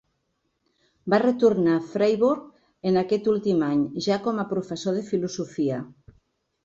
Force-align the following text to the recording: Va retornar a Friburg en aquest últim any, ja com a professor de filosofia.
Va 1.13 1.19
retornar 1.23 1.75
a 1.79 1.83
Friburg 1.91 2.47
en 2.93 2.97
aquest 3.03 3.31
últim 3.37 3.61
any, 3.67 3.87
ja 4.07 4.19
com 4.27 4.41
a 4.41 4.47
professor 4.55 4.99
de 5.01 5.05
filosofia. 5.15 5.83